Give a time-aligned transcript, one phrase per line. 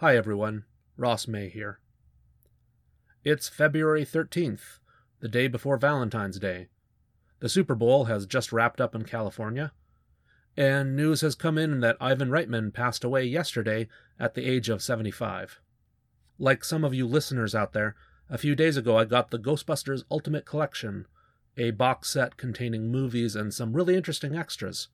[0.00, 0.64] Hi everyone,
[0.98, 1.80] Ross May here.
[3.24, 4.78] It's February 13th,
[5.20, 6.68] the day before Valentine's Day.
[7.40, 9.72] The Super Bowl has just wrapped up in California,
[10.54, 13.88] and news has come in that Ivan Reitman passed away yesterday
[14.20, 15.62] at the age of 75.
[16.38, 17.96] Like some of you listeners out there,
[18.28, 21.06] a few days ago I got the Ghostbusters Ultimate Collection,
[21.56, 24.88] a box set containing movies and some really interesting extras.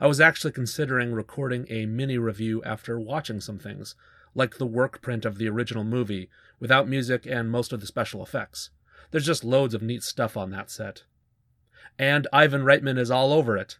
[0.00, 3.94] I was actually considering recording a mini review after watching some things,
[4.38, 8.22] like the work print of the original movie, without music and most of the special
[8.22, 8.70] effects.
[9.10, 11.02] There's just loads of neat stuff on that set.
[11.98, 13.78] And Ivan Reitman is all over it.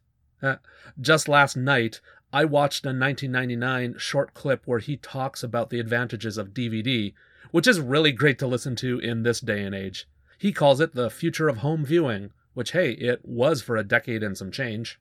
[1.00, 2.00] Just last night,
[2.32, 7.14] I watched a 1999 short clip where he talks about the advantages of DVD,
[7.52, 10.06] which is really great to listen to in this day and age.
[10.38, 14.22] He calls it the future of home viewing, which, hey, it was for a decade
[14.22, 15.00] and some change.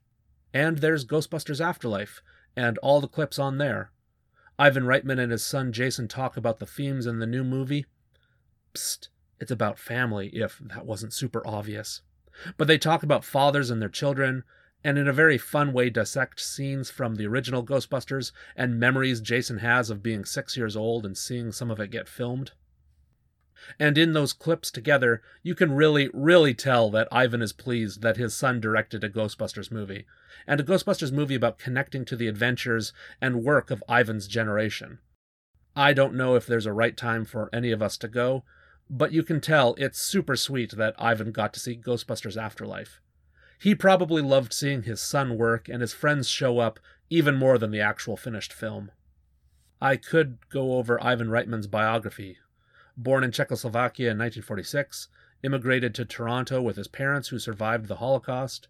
[0.53, 2.21] And there's Ghostbusters Afterlife,
[2.55, 3.91] and all the clips on there.
[4.59, 7.85] Ivan Reitman and his son Jason talk about the themes in the new movie.
[8.73, 9.09] Psst,
[9.40, 12.01] it's about family, if that wasn't super obvious.
[12.57, 14.43] But they talk about fathers and their children,
[14.84, 19.59] and in a very fun way dissect scenes from the original Ghostbusters and memories Jason
[19.59, 22.51] has of being six years old and seeing some of it get filmed.
[23.80, 28.18] And in those clips together, you can really, really tell that Ivan is pleased that
[28.18, 30.05] his son directed a Ghostbusters movie,
[30.46, 35.00] and a Ghostbusters movie about connecting to the adventures and work of Ivan's generation.
[35.76, 38.44] I don't know if there's a right time for any of us to go,
[38.90, 43.02] but you can tell it's super sweet that Ivan got to see Ghostbusters Afterlife.
[43.60, 47.72] He probably loved seeing his son work and his friends show up even more than
[47.72, 48.91] the actual finished film.
[49.82, 52.38] I could go over Ivan Reitman's biography,
[52.98, 55.07] born in Czechoslovakia in 1946,
[55.43, 58.67] immigrated to Toronto with his parents who survived the Holocaust.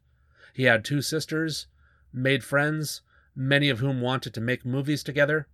[0.54, 1.68] He had two sisters,
[2.12, 3.02] made friends,
[3.36, 5.48] many of whom wanted to make movies together.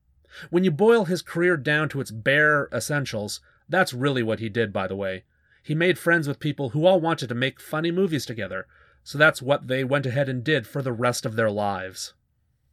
[0.50, 4.74] When you boil his career down to its bare essentials, that's really what he did,
[4.74, 5.24] by the way.
[5.62, 8.68] He made friends with people who all wanted to make funny movies together,
[9.04, 12.14] so that's what they went ahead and did for the rest of their lives.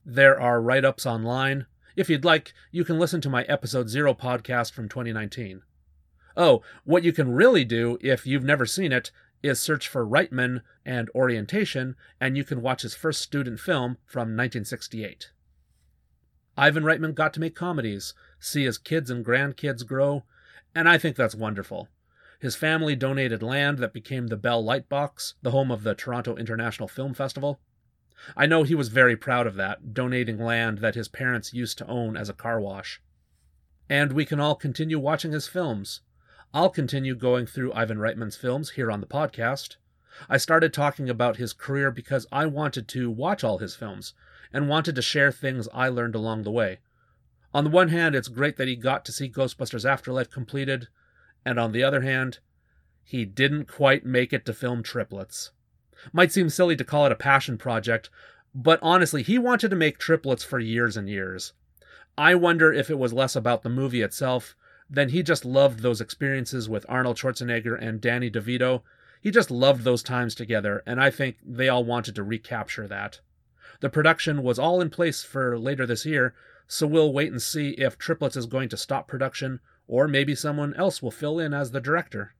[0.04, 1.66] There are write ups online.
[1.94, 5.62] If you'd like, you can listen to my episode 0 podcast from 2019.
[6.36, 9.10] Oh, what you can really do if you've never seen it
[9.42, 14.36] is search for Reitman and Orientation, and you can watch his first student film from
[14.36, 15.30] 1968.
[16.56, 20.24] Ivan Reitman got to make comedies, see his kids and grandkids grow,
[20.74, 21.88] and I think that's wonderful.
[22.38, 26.88] His family donated land that became the Bell Lightbox, the home of the Toronto International
[26.88, 27.60] Film Festival.
[28.36, 31.86] I know he was very proud of that, donating land that his parents used to
[31.86, 33.00] own as a car wash.
[33.88, 36.00] And we can all continue watching his films.
[36.52, 39.76] I'll continue going through Ivan Reitman's films here on the podcast.
[40.28, 44.14] I started talking about his career because I wanted to watch all his films
[44.52, 46.80] and wanted to share things I learned along the way.
[47.54, 50.88] On the one hand, it's great that he got to see Ghostbusters Afterlife completed,
[51.44, 52.40] and on the other hand,
[53.04, 55.52] he didn't quite make it to film triplets.
[56.12, 58.10] Might seem silly to call it a passion project,
[58.52, 61.52] but honestly, he wanted to make triplets for years and years.
[62.18, 64.56] I wonder if it was less about the movie itself
[64.90, 68.82] then he just loved those experiences with Arnold Schwarzenegger and Danny DeVito.
[69.20, 73.20] He just loved those times together, and I think they all wanted to recapture that.
[73.78, 76.34] The production was all in place for later this year,
[76.66, 80.74] so we'll wait and see if Triplets is going to stop production, or maybe someone
[80.74, 82.34] else will fill in as the director.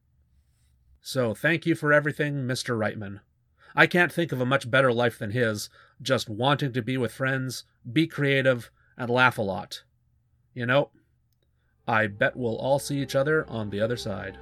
[1.01, 2.77] So thank you for everything, Mr.
[2.77, 3.21] Reitman.
[3.75, 5.71] I can't think of a much better life than his,
[6.03, 9.85] just wanting to be with friends, be creative, and laugh a lot.
[10.53, 10.91] You know,
[11.91, 14.39] I bet we'll all see each other on the other side.